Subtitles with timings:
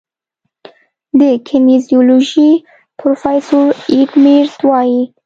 [1.19, 2.51] د کینیزیولوژي
[2.99, 5.01] پروفیسور ایډ میرټ وايي